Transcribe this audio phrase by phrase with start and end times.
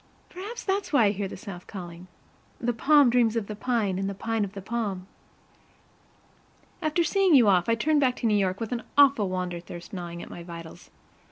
[0.31, 2.07] Perhaps that is why I hear the South calling.
[2.59, 5.05] "The palm dreams of the pine, and the pine of the palm."
[6.81, 9.93] After seeing you off, I turned back to New York with an awful wander thirst
[9.93, 10.89] gnawing at my vitals.